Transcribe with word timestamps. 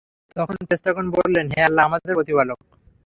তখন 0.35 0.55
ফেরেশতাগণ 0.59 1.05
বললেন, 1.17 1.45
হে 1.53 1.61
আমাদের 1.81 2.11
প্রতিপালক! 2.17 2.59